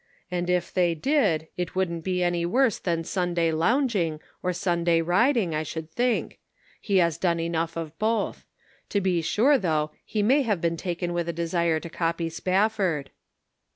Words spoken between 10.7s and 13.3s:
taken with a desire to copy Spafford."